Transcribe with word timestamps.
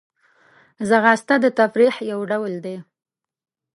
ځغاسته 0.87 1.35
د 1.43 1.45
تفریح 1.59 1.95
یو 2.11 2.19
ډول 2.31 2.53
دی 2.65 2.77